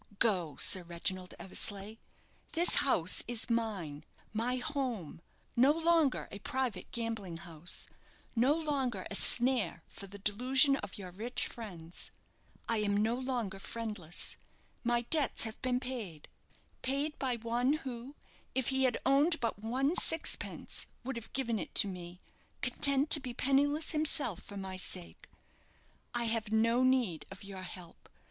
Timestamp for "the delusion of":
10.07-10.97